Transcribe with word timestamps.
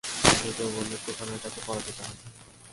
সে 0.37 0.49
যৌবনের 0.57 0.99
তুফানের 1.05 1.39
কাছে 1.43 1.59
পরাজিত 1.67 1.97
হয়। 2.01 2.17